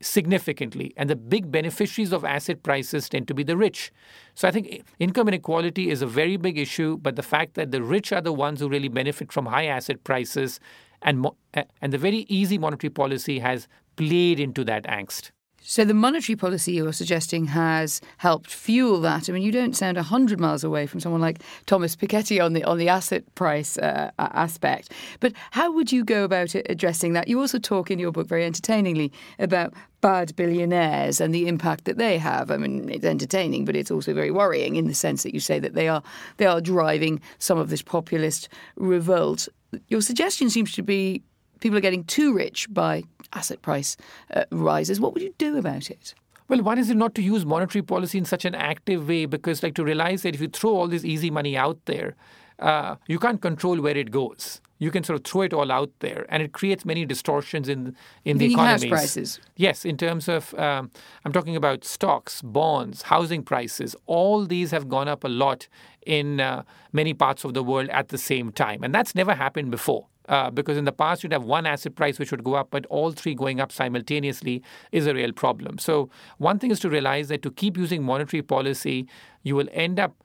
significantly. 0.02 0.94
And 0.98 1.10
the 1.10 1.16
big 1.16 1.52
beneficiaries 1.52 2.12
of 2.12 2.26
asset 2.26 2.64
prices 2.64 3.08
tend 3.10 3.28
to 3.28 3.34
be 3.34 3.44
the 3.44 3.58
rich. 3.58 3.92
So 4.34 4.48
I 4.48 4.52
think 4.52 4.84
income 5.00 5.28
inequality 5.28 5.90
is 5.90 6.02
a 6.02 6.08
very 6.08 6.38
big 6.38 6.58
issue. 6.58 6.98
But 6.98 7.16
the 7.16 7.24
fact 7.24 7.54
that 7.56 7.72
the 7.72 7.82
rich 7.82 8.12
are 8.12 8.22
the 8.22 8.34
ones 8.34 8.60
who 8.60 8.70
really 8.70 8.90
benefit 8.90 9.32
from 9.32 9.46
high 9.46 9.66
asset 9.66 10.04
prices 10.04 10.60
and, 11.02 11.28
and 11.82 11.94
the 11.94 11.98
very 11.98 12.26
easy 12.28 12.58
monetary 12.58 12.90
policy 12.90 13.40
has 13.40 13.68
played 13.96 14.40
into 14.40 14.64
that 14.66 14.84
angst. 14.86 15.32
So 15.68 15.84
the 15.84 15.96
monetary 15.96 16.36
policy 16.36 16.74
you're 16.74 16.94
suggesting 16.94 17.46
has 17.46 18.00
helped 18.18 18.52
fuel 18.52 19.02
that. 19.02 19.28
I 19.28 19.34
mean, 19.34 19.42
you 19.42 19.52
don't 19.52 19.76
sound 19.76 19.98
hundred 19.98 20.40
miles 20.40 20.64
away 20.64 20.86
from 20.86 21.00
someone 21.00 21.22
like 21.22 21.42
Thomas 21.66 21.96
Piketty 21.96 22.44
on 22.44 22.54
the 22.54 22.64
on 22.64 22.78
the 22.78 22.88
asset 22.88 23.24
price 23.34 23.76
uh, 23.80 24.12
aspect. 24.20 24.92
But 25.20 25.34
how 25.50 25.72
would 25.72 25.92
you 25.92 26.06
go 26.06 26.24
about 26.24 26.54
addressing 26.54 27.14
that? 27.14 27.28
You 27.28 27.40
also 27.40 27.58
talk 27.58 27.90
in 27.90 27.98
your 27.98 28.12
book 28.12 28.28
very 28.28 28.46
entertainingly 28.46 29.12
about 29.40 29.74
bad 30.02 30.36
billionaires 30.36 31.20
and 31.20 31.34
the 31.34 31.48
impact 31.48 31.86
that 31.86 31.98
they 31.98 32.20
have. 32.20 32.52
I 32.52 32.58
mean, 32.58 32.88
it's 32.88 33.04
entertaining, 33.04 33.66
but 33.66 33.76
it's 33.76 33.90
also 33.90 34.14
very 34.14 34.30
worrying 34.30 34.76
in 34.76 34.86
the 34.86 34.94
sense 34.94 35.24
that 35.24 35.34
you 35.34 35.40
say 35.40 35.58
that 35.58 35.74
they 35.74 35.88
are 35.88 36.04
they 36.38 36.46
are 36.46 36.62
driving 36.62 37.22
some 37.40 37.58
of 37.58 37.70
this 37.70 37.82
populist 37.82 38.50
revolt. 38.76 39.50
Your 39.88 40.02
suggestion 40.02 40.52
seems 40.52 40.74
to 40.74 40.84
be 40.84 41.24
people 41.66 41.80
are 41.80 41.82
getting 41.82 42.04
too 42.04 42.32
rich 42.32 42.68
by 42.72 43.02
asset 43.34 43.60
price 43.64 43.98
uh, 44.36 44.44
rises. 44.52 45.00
What 45.00 45.16
would 45.16 45.24
you 45.24 45.34
do 45.40 45.58
about 45.58 45.90
it? 45.90 46.14
Well, 46.48 46.62
one 46.62 46.78
is 46.78 46.92
not 46.92 47.16
to 47.16 47.24
use 47.24 47.44
monetary 47.44 47.82
policy 47.82 48.20
in 48.20 48.26
such 48.26 48.46
an 48.46 48.54
active 48.54 49.08
way 49.08 49.26
because, 49.26 49.64
like, 49.64 49.74
to 49.74 49.84
realize 49.84 50.22
that 50.22 50.36
if 50.36 50.42
you 50.42 50.48
throw 50.48 50.76
all 50.76 50.88
this 50.88 51.04
easy 51.04 51.32
money 51.32 51.58
out 51.58 51.80
there, 51.86 52.16
uh, 52.60 52.98
you 53.08 53.18
can't 53.18 53.42
control 53.42 53.82
where 53.82 53.98
it 53.98 54.12
goes. 54.12 54.62
You 54.78 54.92
can 54.92 55.04
sort 55.04 55.18
of 55.20 55.26
throw 55.26 55.42
it 55.42 55.54
all 55.54 55.72
out 55.72 55.92
there, 56.02 56.28
and 56.30 56.44
it 56.44 56.54
creates 56.54 56.86
many 56.86 57.04
distortions 57.04 57.68
in 57.68 57.96
in 58.26 58.38
the 58.38 58.54
economy. 58.54 58.70
house 58.70 58.86
prices. 58.86 59.40
Yes, 59.56 59.86
in 59.86 59.98
terms 59.98 60.28
of 60.28 60.54
um, 60.54 60.92
I'm 61.24 61.32
talking 61.32 61.56
about 61.56 61.84
stocks, 61.84 62.44
bonds, 62.44 63.04
housing 63.14 63.42
prices. 63.42 63.96
All 64.06 64.46
these 64.46 64.70
have 64.70 64.88
gone 64.88 65.08
up 65.08 65.24
a 65.24 65.30
lot 65.30 65.68
in 66.06 66.40
uh, 66.40 66.62
many 66.92 67.16
parts 67.16 67.44
of 67.44 67.56
the 67.56 67.64
world 67.64 67.90
at 67.90 68.10
the 68.10 68.20
same 68.20 68.52
time, 68.52 68.84
and 68.84 68.94
that's 68.94 69.16
never 69.16 69.34
happened 69.34 69.72
before. 69.72 70.06
Uh, 70.28 70.50
because 70.50 70.78
in 70.78 70.86
the 70.86 70.92
past 70.92 71.24
you'd 71.24 71.32
have 71.32 71.44
one 71.44 71.66
asset 71.66 71.96
price 71.96 72.18
which 72.18 72.32
would 72.32 72.44
go 72.44 72.56
up, 72.56 72.70
but 72.72 72.86
all 72.88 73.12
three 73.12 73.36
going 73.36 73.60
up 73.60 73.72
simultaneously 73.72 74.64
is 74.92 75.06
a 75.06 75.14
real 75.14 75.32
problem. 75.32 75.78
So 75.78 76.10
one 76.40 76.58
thing 76.58 76.72
is 76.72 76.80
to 76.80 76.90
realize 76.90 77.28
that 77.28 77.42
to 77.44 77.52
keep 77.52 77.78
using 77.78 78.04
monetary 78.04 78.42
policy, 78.42 79.08
you 79.44 79.56
will 79.56 79.70
end 79.72 80.00
up 80.00 80.16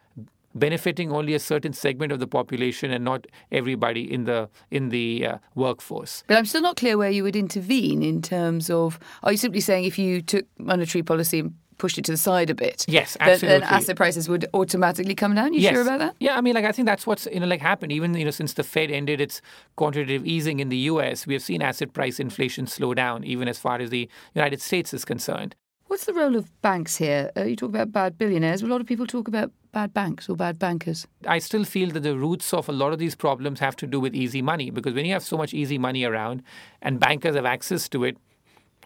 benefiting 0.55 1.13
only 1.13 1.35
a 1.35 1.39
certain 1.39 1.73
segment 1.73 2.13
of 2.13 2.19
the 2.19 2.27
population 2.27 2.91
and 2.91 3.05
not 3.05 3.27
everybody 3.53 4.13
in 4.13 4.25
the 4.25 4.49
in 4.71 4.89
the 4.89 5.27
uh, 5.27 5.39
workforce. 5.55 6.25
But 6.27 6.37
I'm 6.37 6.47
still 6.47 6.63
not 6.63 6.77
clear 6.77 6.97
where 6.99 7.11
you 7.11 7.23
would 7.23 7.37
intervene 7.37 8.03
in 8.03 8.23
terms 8.23 8.71
of. 8.71 8.99
Are 9.23 9.33
you 9.33 9.39
simply 9.39 9.61
saying 9.61 9.85
if 9.85 9.99
you 9.99 10.23
took 10.23 10.47
monetary 10.59 11.03
policy 11.03 11.41
and 11.41 11.55
pushed 11.81 11.99
it 11.99 12.05
to 12.05 12.13
the 12.13 12.17
side 12.19 12.51
a 12.51 12.55
bit, 12.55 12.85
Yes, 12.87 13.17
then, 13.19 13.31
absolutely. 13.31 13.61
then 13.61 13.69
asset 13.77 13.97
prices 13.97 14.29
would 14.29 14.45
automatically 14.55 15.15
come 15.15 15.35
down? 15.35 15.53
You 15.55 15.61
yes. 15.61 15.73
sure 15.73 15.83
about 15.83 15.99
that? 15.99 16.15
Yeah, 16.21 16.37
I 16.37 16.41
mean, 16.43 16.55
like 16.55 16.67
I 16.67 16.73
think 16.73 16.87
that's 16.87 17.07
what's 17.09 17.27
you 17.33 17.41
know 17.41 17.47
like 17.47 17.61
happened. 17.61 17.91
Even 17.91 18.15
you 18.15 18.25
know 18.27 18.31
since 18.31 18.53
the 18.53 18.63
Fed 18.63 18.91
ended 18.91 19.21
its 19.21 19.41
quantitative 19.77 20.25
easing 20.27 20.61
in 20.61 20.69
the 20.69 20.83
U.S., 20.93 21.27
we 21.27 21.33
have 21.35 21.43
seen 21.43 21.63
asset 21.63 21.93
price 21.93 22.21
inflation 22.21 22.67
slow 22.67 22.95
down, 22.95 23.25
even 23.25 23.49
as 23.49 23.59
far 23.59 23.81
as 23.81 23.91
the 23.91 24.09
United 24.35 24.61
States 24.61 24.95
is 24.95 25.05
concerned. 25.05 25.57
What's 25.91 26.05
the 26.05 26.15
role 26.15 26.37
of 26.37 26.45
banks 26.63 26.97
here? 26.97 27.33
Uh, 27.37 27.43
you 27.45 27.57
talk 27.57 27.71
about 27.71 27.91
bad 27.91 28.17
billionaires. 28.17 28.63
A 28.63 28.67
lot 28.67 28.81
of 28.81 28.87
people 28.87 29.07
talk 29.09 29.27
about 29.27 29.51
bad 29.73 29.93
banks 29.93 30.29
or 30.29 30.37
bad 30.37 30.57
bankers. 30.57 31.07
I 31.27 31.41
still 31.41 31.65
feel 31.65 31.91
that 31.91 32.05
the 32.05 32.17
roots 32.17 32.55
of 32.55 32.69
a 32.69 32.73
lot 32.73 32.93
of 32.93 33.01
these 33.01 33.17
problems 33.17 33.59
have 33.59 33.75
to 33.77 33.87
do 33.89 33.99
with 33.99 34.15
easy 34.15 34.41
money 34.41 34.71
because 34.71 34.95
when 34.95 35.05
you 35.05 35.13
have 35.15 35.25
so 35.25 35.37
much 35.37 35.53
easy 35.53 35.79
money 35.79 36.05
around 36.05 36.43
and 36.81 37.01
bankers 37.01 37.35
have 37.35 37.45
access 37.47 37.89
to 37.89 38.05
it, 38.05 38.17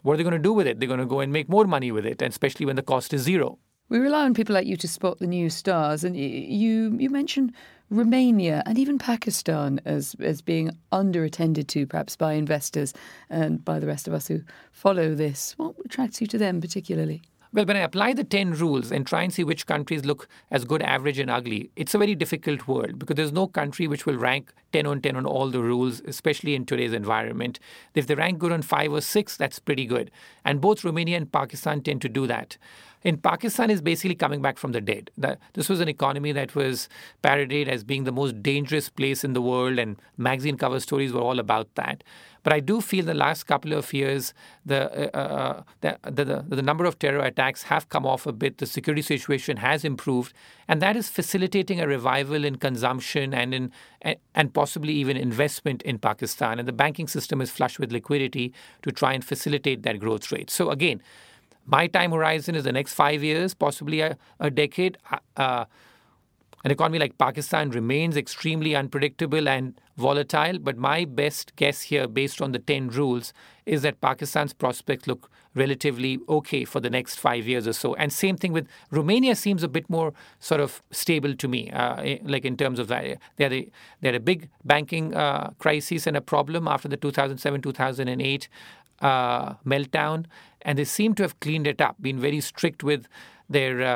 what 0.04 0.12
are 0.12 0.16
they 0.18 0.23
going 0.23 0.34
to 0.34 0.38
do 0.38 0.52
with 0.52 0.66
it? 0.66 0.78
They're 0.78 0.87
going 0.87 1.00
to 1.00 1.06
go 1.06 1.20
and 1.20 1.32
make 1.32 1.49
more 1.49 1.64
money 1.64 1.90
with 1.90 2.04
it, 2.04 2.20
and 2.20 2.30
especially 2.30 2.66
when 2.66 2.76
the 2.76 2.82
cost 2.82 3.14
is 3.14 3.23
zero. 3.23 3.58
We 3.88 3.99
rely 3.99 4.25
on 4.25 4.34
people 4.34 4.54
like 4.54 4.66
you 4.66 4.76
to 4.76 4.88
spot 4.88 5.18
the 5.18 5.26
new 5.26 5.49
stars, 5.49 6.04
and 6.04 6.14
you 6.16 6.96
you 6.99 7.11
mentioned 7.11 7.52
Romania 7.90 8.62
and 8.66 8.78
even 8.78 8.99
Pakistan 8.99 9.80
as 9.87 10.14
as 10.20 10.42
being 10.42 10.70
underattended 10.92 11.68
to, 11.68 11.87
perhaps 11.87 12.16
by 12.16 12.34
investors 12.34 12.92
and 13.30 13.64
by 13.64 13.78
the 13.78 13.87
rest 13.87 14.06
of 14.06 14.14
us 14.14 14.28
who 14.28 14.42
follow 14.73 15.14
this. 15.14 15.54
What 15.56 15.75
attracts 15.84 16.20
you 16.20 16.26
to 16.28 16.38
them 16.38 16.61
particularly? 16.61 17.23
Well, 17.54 17.66
when 17.66 17.76
I 17.76 17.82
apply 17.82 18.14
the 18.14 18.25
10 18.25 18.54
rules 18.54 18.90
and 18.90 19.06
try 19.06 19.23
and 19.23 19.32
see 19.32 19.44
which 19.44 19.68
countries 19.68 20.04
look 20.04 20.26
as 20.50 20.64
good, 20.64 20.82
average, 20.82 21.20
and 21.20 21.30
ugly, 21.30 21.70
it's 21.76 21.94
a 21.94 21.99
very 21.99 22.16
difficult 22.16 22.66
world 22.66 22.99
because 22.99 23.14
there's 23.14 23.30
no 23.30 23.46
country 23.46 23.87
which 23.87 24.06
will 24.06 24.16
rank 24.16 24.52
10 24.73 24.87
on 24.87 25.00
10 25.00 25.14
on 25.14 25.25
all 25.25 25.49
the 25.49 25.61
rules, 25.61 26.00
especially 26.00 26.56
in 26.56 26.66
today's 26.66 26.92
environment. 26.92 27.61
If 27.94 28.08
they 28.08 28.16
rank 28.16 28.40
good 28.40 28.50
on 28.50 28.62
five 28.62 28.92
or 28.92 29.00
six, 29.00 29.37
that's 29.37 29.61
pretty 29.61 29.87
good. 29.87 30.11
And 30.44 30.61
both 30.61 30.82
Romania 30.82 31.16
and 31.16 31.30
Pakistan 31.30 31.80
tend 31.80 32.02
to 32.02 32.08
do 32.08 32.26
that. 32.26 32.58
In 33.04 33.18
Pakistan 33.18 33.70
is 33.70 33.82
basically 33.82 34.14
coming 34.14 34.40
back 34.40 34.56
from 34.56 34.73
the 34.73 34.80
dead. 34.80 35.11
This 35.52 35.68
was 35.68 35.80
an 35.80 35.88
economy 35.90 36.32
that 36.32 36.54
was 36.54 36.88
parodied 37.20 37.68
as 37.68 37.84
being 37.84 38.04
the 38.04 38.12
most 38.12 38.42
dangerous 38.42 38.88
place 38.88 39.25
in 39.25 39.34
the 39.34 39.42
world, 39.42 39.78
and 39.78 39.96
magazine 40.16 40.56
cover 40.56 40.80
stories 40.80 41.12
were 41.12 41.20
all 41.20 41.38
about 41.38 41.75
that. 41.75 42.02
But 42.42 42.54
I 42.54 42.61
do 42.61 42.80
feel 42.80 43.04
the 43.04 43.14
last 43.14 43.44
couple 43.44 43.75
of 43.75 43.92
years, 43.92 44.32
the, 44.64 45.14
uh, 45.14 45.18
uh, 45.18 45.62
the, 45.82 45.99
the, 46.02 46.25
the, 46.25 46.44
the 46.49 46.62
number 46.62 46.87
of 46.87 46.99
terror 46.99 47.20
attacks 47.20 47.64
have 47.64 47.90
come 47.90 48.06
off 48.06 48.26
a 48.26 48.32
bit. 48.32 48.58
The 48.58 48.66
security 48.66 49.02
situation 49.02 49.58
has 49.58 49.84
improved, 49.84 50.32
and 50.66 50.80
that 50.80 50.96
is 50.96 51.11
facilitating 51.11 51.80
a 51.80 51.87
revival 51.87 52.42
in 52.44 52.56
consumption 52.56 53.34
and 53.34 53.54
in 53.54 53.73
and 54.34 54.52
possibly 54.52 54.92
even 54.92 55.16
investment 55.16 55.80
in 55.82 55.99
Pakistan. 55.99 56.58
And 56.58 56.68
the 56.68 56.73
banking 56.73 57.08
system 57.08 57.40
is 57.40 57.50
flush 57.50 57.78
with 57.78 57.92
liquidity 57.92 58.52
to 58.82 58.92
try 58.92 59.14
and 59.14 59.25
facilitate 59.25 59.82
that 59.82 59.99
growth 59.99 60.30
rate. 60.30 60.50
So 60.50 60.70
again, 60.70 61.00
my 61.66 61.87
time 61.87 62.12
horizon 62.12 62.54
is 62.54 62.64
the 62.64 62.73
next 62.73 62.94
five 62.94 63.23
years, 63.23 63.54
possibly 63.54 64.00
a, 64.00 64.16
a 64.40 64.50
decade. 64.50 64.99
Uh, 65.37 65.64
an 66.64 66.71
economy 66.71 66.99
like 66.99 67.18
Pakistan 67.18 67.71
remains 67.71 68.16
extremely 68.16 68.75
unpredictable 68.75 69.49
and 69.49 69.78
volatile, 69.99 70.59
but 70.59 70.78
my 70.78 71.04
best 71.04 71.54
guess 71.56 71.83
here, 71.83 72.09
based 72.09 72.40
on 72.40 72.52
the 72.52 72.59
10 72.59 72.88
rules, 72.88 73.35
is 73.66 73.83
that 73.83 74.00
Pakistan's 74.00 74.54
prospects 74.54 75.06
look 75.06 75.30
relatively 75.54 76.18
okay 76.28 76.64
for 76.64 76.80
the 76.80 76.90
next 76.90 77.16
five 77.16 77.47
years 77.47 77.68
or 77.68 77.73
so. 77.75 77.94
And 77.94 78.12
same 78.12 78.37
thing 78.37 78.52
with 78.52 78.66
Romania 78.90 79.37
seems 79.37 79.62
a 79.62 79.68
bit 79.68 79.88
more 79.88 80.12
sort 80.40 80.61
of 80.61 80.83
stable 80.90 81.35
to 81.35 81.49
me, 81.49 81.71
uh, 81.71 82.16
like 82.25 82.44
in 82.44 82.56
terms 82.56 82.78
of 82.78 82.88
that. 82.88 83.18
They 83.37 83.44
had 83.44 83.52
a, 83.52 83.71
they 84.00 84.09
had 84.09 84.14
a 84.14 84.21
big 84.21 84.49
banking 84.64 85.14
uh, 85.14 85.50
crisis 85.59 86.06
and 86.06 86.16
a 86.16 86.21
problem 86.21 86.66
after 86.66 86.88
the 86.88 86.97
2007 86.97 87.61
2008 87.61 88.49
uh, 89.04 89.54
meltdown, 89.66 90.25
and 90.62 90.78
they 90.78 90.84
seem 90.84 91.14
to 91.14 91.23
have 91.23 91.38
cleaned 91.40 91.66
it 91.66 91.80
up, 91.80 91.96
been 92.00 92.18
very 92.18 92.40
strict 92.40 92.82
with 92.82 93.06
their 93.49 93.82
uh, 93.82 93.87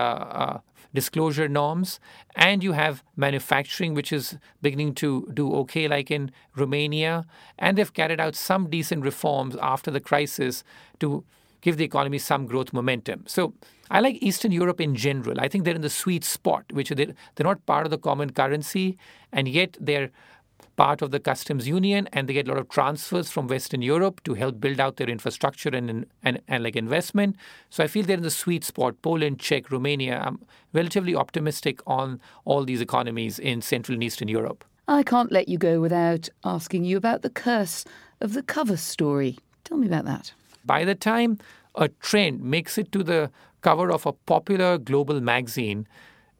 uh, 0.43 0.59
disclosure 0.95 1.49
norms, 1.49 1.99
and 2.37 2.62
you 2.62 2.73
have 2.73 3.03
manufacturing, 3.17 3.95
which 3.95 4.12
is 4.12 4.37
beginning 4.61 4.95
to 4.95 5.29
do 5.33 5.53
okay, 5.55 5.88
like 5.88 6.11
in 6.11 6.31
Romania, 6.55 7.25
and 7.59 7.77
they've 7.77 7.93
carried 7.93 8.21
out 8.21 8.37
some 8.37 8.69
decent 8.69 9.03
reforms 9.03 9.57
after 9.62 9.91
the 9.91 10.00
crisis 10.00 10.62
to 11.00 11.25
give 11.61 11.77
the 11.79 11.85
economy 11.85 12.19
some 12.19 12.47
growth 12.47 12.73
momentum. 12.73 13.25
So 13.27 13.55
I 13.91 14.00
like 14.00 14.23
Eastern 14.23 14.53
Europe 14.53 14.81
in 14.81 14.95
general. 14.95 15.41
I 15.41 15.49
think 15.49 15.65
they're 15.65 15.75
in 15.75 15.81
the 15.81 15.91
sweet 15.91 16.25
spot, 16.25 16.65
which 16.73 16.91
they're, 16.91 17.15
they're 17.35 17.45
not 17.45 17.65
part 17.67 17.87
of 17.87 17.91
the 17.91 17.99
common 17.99 18.31
currency, 18.31 18.99
and 19.33 19.49
yet 19.49 19.77
they're 19.81 20.11
part 20.77 21.03
of 21.03 21.11
the 21.11 21.19
customs 21.21 21.67
union 21.67 22.09
and 22.12 22.29
they 22.29 22.33
get 22.33 22.47
a 22.47 22.50
lot 22.50 22.59
of 22.59 22.69
transfers 22.69 23.31
from 23.31 23.49
western 23.49 23.83
europe 23.83 24.23
to 24.25 24.35
help 24.35 24.61
build 24.61 24.79
out 24.81 24.97
their 24.97 25.09
infrastructure 25.09 25.69
and, 25.71 26.07
and, 26.23 26.41
and 26.47 26.62
like 26.62 26.77
investment 26.77 27.37
so 27.71 27.83
i 27.83 27.87
feel 27.87 28.05
they're 28.05 28.17
in 28.17 28.23
the 28.23 28.31
sweet 28.31 28.65
spot 28.65 29.00
poland 29.03 29.38
czech 29.41 29.71
romania 29.71 30.21
i'm 30.25 30.38
relatively 30.73 31.15
optimistic 31.15 31.81
on 31.87 32.21
all 32.45 32.65
these 32.65 32.81
economies 32.81 33.38
in 33.38 33.61
central 33.61 33.95
and 33.95 34.03
eastern 34.05 34.29
europe 34.29 34.65
I 34.91 35.03
can't 35.03 35.31
let 35.31 35.49
you 35.49 35.59
go 35.59 35.81
without 35.83 36.31
asking 36.45 36.85
you 36.85 36.97
about 36.97 37.21
the 37.21 37.29
curse 37.29 37.85
of 38.23 38.33
the 38.33 38.43
cover 38.43 38.79
story. 38.79 39.38
Tell 39.65 39.77
me 39.77 39.87
about 39.87 40.07
that. 40.07 40.33
by 40.65 40.85
the 40.85 40.95
time 40.95 41.38
a 41.75 41.88
trend 41.88 42.41
makes 42.43 42.79
it 42.79 42.91
to 42.93 43.03
the 43.03 43.31
cover 43.61 43.91
of 43.91 44.07
a 44.07 44.12
popular 44.12 44.79
global 44.79 45.21
magazine 45.21 45.87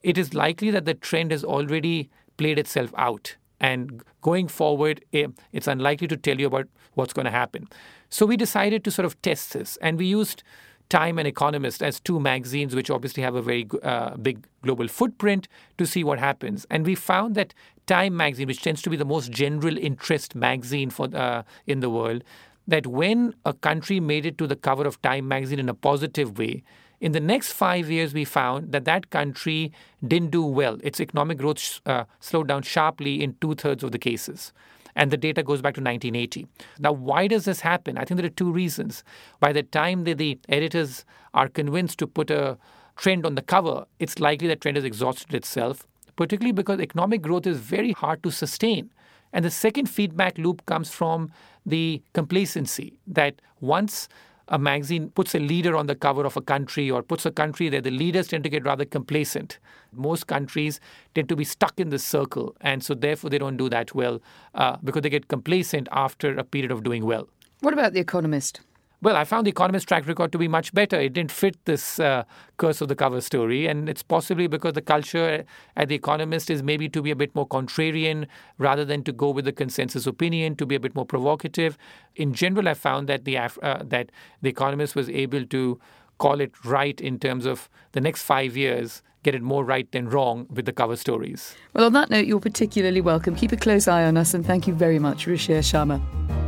it 0.03 0.17
is 0.17 0.33
likely 0.35 0.71
that 0.71 0.85
the 0.85 0.95
trend 0.95 1.31
has 1.31 1.45
already 1.45 2.09
played 2.37 2.59
itself 2.59 2.91
out 2.97 3.37
and 3.61 4.03
going 4.23 4.49
forward, 4.49 5.05
eh, 5.13 5.27
it's 5.53 5.67
unlikely 5.67 6.09
to 6.09 6.17
tell 6.17 6.39
you 6.39 6.47
about 6.47 6.69
what's 6.95 7.13
going 7.13 7.25
to 7.27 7.31
happen. 7.31 7.69
So 8.11 8.27
we 8.27 8.37
decided 8.37 8.85
to 8.85 8.91
sort 8.91 9.07
of 9.07 9.21
test 9.23 9.53
this, 9.53 9.77
and 9.83 9.99
we 9.99 10.07
used 10.07 10.43
Time 10.89 11.19
and 11.19 11.29
Economist 11.29 11.83
as 11.83 12.01
two 12.01 12.19
magazines, 12.19 12.75
which 12.75 12.91
obviously 12.91 13.23
have 13.23 13.35
a 13.35 13.43
very 13.43 13.69
uh, 13.83 14.17
big 14.17 14.47
global 14.63 14.89
footprint, 14.89 15.47
to 15.77 15.87
see 15.87 16.03
what 16.03 16.19
happens. 16.19 16.67
And 16.71 16.87
we 16.87 16.95
found 16.95 17.35
that 17.35 17.53
Time 17.87 18.17
magazine, 18.17 18.47
which 18.49 18.63
tends 18.63 18.83
to 18.83 18.91
be 18.91 18.97
the 18.97 19.05
most 19.05 19.31
general 19.31 19.77
interest 19.77 20.35
magazine 20.35 20.91
for 20.91 21.09
uh, 21.15 21.43
in 21.67 21.81
the 21.81 21.91
world, 21.91 22.23
that 22.67 22.87
when 22.87 23.35
a 23.47 23.55
country 23.55 23.99
made 23.99 24.27
it 24.27 24.37
to 24.39 24.47
the 24.47 24.57
cover 24.57 24.87
of 24.87 25.01
Time 25.03 25.27
magazine 25.27 25.59
in 25.59 25.69
a 25.69 25.75
positive 25.75 26.39
way, 26.39 26.63
in 27.01 27.13
the 27.13 27.21
next 27.21 27.53
five 27.53 27.91
years, 27.91 28.13
we 28.13 28.25
found 28.25 28.73
that 28.73 28.85
that 28.85 29.11
country 29.11 29.73
didn't 30.07 30.31
do 30.31 30.43
well. 30.43 30.79
Its 30.83 31.01
economic 31.01 31.39
growth 31.39 31.81
uh, 31.87 32.05
slowed 32.21 32.49
down 32.49 32.63
sharply 32.63 33.23
in 33.23 33.37
two 33.41 33.55
thirds 33.55 33.85
of 33.85 33.93
the 33.93 33.99
cases. 33.99 34.53
And 34.97 35.13
the 35.13 35.17
data 35.17 35.45
goes 35.45 35.63
back 35.63 35.75
to 35.75 35.81
1980. 35.81 36.49
Now, 36.81 36.91
why 36.91 37.29
does 37.29 37.45
this 37.45 37.61
happen? 37.61 37.97
I 37.97 38.05
think 38.05 38.19
there 38.19 38.27
are 38.27 38.31
two 38.31 38.51
reasons. 38.51 39.05
By 39.39 39.53
the 39.53 39.63
time 39.63 40.05
that 40.05 40.19
the 40.19 40.39
editors 40.49 41.05
are 41.35 41.49
convinced 41.49 41.99
to 42.01 42.09
put 42.09 42.31
a 42.31 42.59
trend 42.97 43.25
on 43.25 43.37
the 43.37 43.43
cover, 43.43 43.85
it's 44.01 44.19
likely 44.19 44.49
that 44.49 44.61
trend 44.61 44.77
has 44.77 44.85
exhausted 44.85 45.35
itself, 45.35 45.87
particularly 46.17 46.53
because 46.53 46.81
economic 46.81 47.23
growth 47.23 47.47
is 47.47 47.59
very 47.59 47.93
hard 47.93 48.25
to 48.25 48.33
sustain. 48.33 48.91
And 49.33 49.45
the 49.45 49.51
second 49.51 49.87
feedback 49.87 50.37
loop 50.37 50.67
comes 50.67 50.91
from 50.91 51.31
the 51.65 52.03
complacency 52.13 52.99
that 53.07 53.41
once 53.61 54.09
a 54.49 54.59
magazine 54.59 55.11
puts 55.11 55.35
a 55.35 55.39
leader 55.39 55.77
on 55.77 55.87
the 55.87 55.95
cover 55.95 56.25
of 56.25 56.37
a 56.37 56.41
country 56.41 56.91
or 56.91 57.03
puts 57.03 57.27
a 57.27 57.31
country 57.31 57.69
there, 57.69 57.81
the 57.81 57.91
leaders 57.91 58.29
tend 58.29 58.45
to 58.45 58.51
get 58.51 58.65
rather 58.65 58.85
complacent. 58.85 59.59
Most 59.93 60.27
countries 60.27 60.81
tend 61.15 61.29
to 61.29 61.37
be 61.37 61.45
stuck 61.45 61.79
in 61.79 61.91
this 61.91 62.05
circle, 62.05 62.57
and 62.61 62.83
so 62.83 62.95
therefore 62.95 63.31
they 63.31 63.39
don't 63.39 63.57
do 63.57 63.69
that 63.69 63.95
well 63.95 64.21
uh, 64.55 64.77
because 64.83 65.03
they 65.03 65.11
get 65.11 65.29
complacent 65.29 65.89
after 65.93 66.37
a 66.37 66.45
period 66.45 66.71
of 66.71 66.83
doing 66.83 67.05
well. 67.05 67.29
What 67.61 67.75
about 67.75 67.93
The 67.93 68.01
Economist? 68.01 68.61
Well, 69.01 69.15
I 69.15 69.25
found 69.25 69.47
the 69.47 69.51
Economist 69.51 69.87
track 69.87 70.09
record 70.09 70.33
to 70.33 70.39
be 70.39 70.49
much 70.49 70.75
better. 70.75 70.99
It 70.99 71.13
didn't 71.13 71.31
fit 71.31 71.65
this 71.67 72.01
uh, 72.01 72.25
curse 72.57 72.81
of 72.81 72.89
the 72.89 72.97
cover 72.97 73.21
story, 73.21 73.69
and 73.69 73.89
it's 73.89 74.03
possibly 74.03 74.49
because 74.49 74.73
the 74.73 74.83
culture 74.83 75.45
at 75.77 75.89
the 75.89 75.95
Economist 75.95 76.51
is 76.51 76.65
maybe 76.65 76.89
to 76.89 77.01
be 77.01 77.13
a 77.13 77.17
bit 77.17 77.33
more 77.33 77.47
contrarian 77.47 78.27
rather 78.59 78.85
than 78.85 79.05
to 79.05 79.13
go 79.13 79.31
with 79.31 79.45
the 79.45 79.53
consensus 79.53 80.05
opinion, 80.05 80.57
to 80.57 80.67
be 80.67 80.75
a 80.75 80.81
bit 80.81 80.97
more 80.97 81.07
provocative. 81.07 81.79
In 82.17 82.35
general, 82.35 82.69
I 82.69 82.75
found 82.75 83.09
that 83.09 83.25
the 83.25 83.39
uh, 83.39 83.49
that 83.85 84.11
the 84.43 84.49
Economist 84.49 84.97
was 84.97 85.09
able 85.09 85.47
to 85.47 85.79
call 86.19 86.41
it 86.41 86.53
right 86.65 87.01
in 87.01 87.21
terms 87.21 87.47
of 87.47 87.69
the 87.93 88.01
next 88.01 88.23
five 88.23 88.57
years, 88.57 89.03
get 89.23 89.33
it 89.33 89.43
more 89.43 89.65
right 89.65 89.91
than 89.93 90.09
wrong 90.09 90.49
with 90.51 90.65
the 90.65 90.73
cover 90.73 90.97
stories. 90.97 91.55
Well, 91.73 91.85
on 91.85 91.93
that 91.93 92.11
note, 92.11 92.27
you're 92.27 92.41
particularly 92.41 93.01
welcome. 93.01 93.37
Keep 93.37 93.53
a 93.53 93.57
close 93.57 93.87
eye 93.87 94.03
on 94.03 94.17
us, 94.17 94.35
and 94.35 94.45
thank 94.45 94.67
you 94.67 94.75
very 94.75 94.99
much, 94.99 95.27
Ruchir 95.27 95.61
Sharma. 95.61 96.48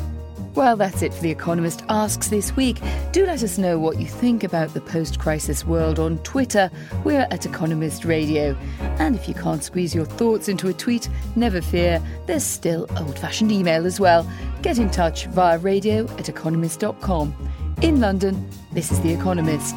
Well, 0.55 0.77
that's 0.77 1.03
it 1.03 1.15
for 1.15 1.23
The 1.23 1.31
Economist 1.31 1.85
Asks 1.89 2.29
this 2.29 2.57
week. 2.57 2.81
Do 3.13 3.25
let 3.25 3.43
us 3.45 3.57
know 3.57 3.79
what 3.79 4.01
you 4.01 4.07
think 4.07 4.43
about 4.43 4.75
the 4.75 4.81
post 4.81 5.21
crisis 5.21 5.65
world 5.65 6.01
on 6.01 6.19
Twitter. 6.19 6.71
We're 7.05 7.27
at 7.31 7.47
Economist 7.47 8.05
Radio. 8.05 8.57
And 8.99 9.15
if 9.15 9.29
you 9.29 9.35
can't 9.35 9.63
squeeze 9.63 9.95
your 9.95 10.05
thoughts 10.05 10.49
into 10.49 10.69
a 10.69 10.73
tweet, 10.73 11.09
never 11.37 11.61
fear, 11.61 12.03
there's 12.27 12.45
still 12.45 12.87
old 12.99 13.19
fashioned 13.19 13.53
email 13.53 13.87
as 13.87 14.01
well. 14.01 14.29
Get 14.61 14.79
in 14.79 14.91
touch 14.91 15.27
via 15.27 15.59
radio 15.59 16.05
at 16.19 16.29
economist.com. 16.29 17.35
In 17.83 18.01
London, 18.01 18.49
this 18.73 18.91
is 18.91 19.01
The 19.03 19.13
Economist. 19.13 19.77